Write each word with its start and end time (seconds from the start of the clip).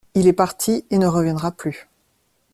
Il 0.15 0.27
est 0.27 0.33
parti 0.33 0.83
et 0.89 0.97
ne 0.97 1.05
reviendra 1.05 1.51
plus. 1.51 1.87